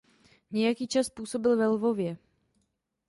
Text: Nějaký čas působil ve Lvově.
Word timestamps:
Nějaký 0.51 0.87
čas 0.87 1.09
působil 1.09 1.57
ve 1.57 1.67
Lvově. 1.67 2.17